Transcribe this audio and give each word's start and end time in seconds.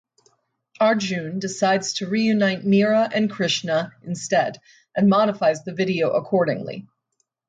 Arjun 0.79 1.37
decides 1.37 1.93
to 1.93 2.07
reunite 2.09 2.63
Meera 2.65 3.07
and 3.13 3.29
Krishna 3.29 3.93
instead 4.01 4.59
and 4.95 5.09
modifies 5.11 5.63
the 5.63 5.73
video 5.75 6.09
accordingly. 6.13 6.87